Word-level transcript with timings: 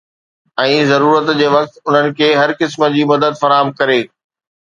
۽ 0.61 0.77
ضرورت 0.91 1.27
جي 1.41 1.49
وقت 1.57 1.77
انهن 1.83 2.09
کي 2.21 2.29
هر 2.39 2.53
قسم 2.61 2.87
جي 2.97 3.03
مدد 3.13 3.37
فراهم 3.43 3.73
ڪري. 3.83 3.99